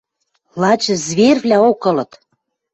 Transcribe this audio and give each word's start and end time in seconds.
Лач 0.61 0.83
зверьвлӓок 1.05 1.81
ылыт. 1.89 2.11